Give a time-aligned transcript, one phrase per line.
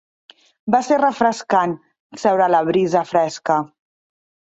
[0.75, 1.75] Va ser refrescant
[2.21, 3.59] seure a la brisa fresca.